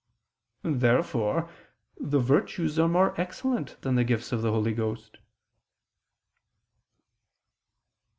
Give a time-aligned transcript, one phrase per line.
[0.63, 1.47] Therefore
[1.95, 5.19] the virtues are more excellent than the gifts of the Holy Ghost.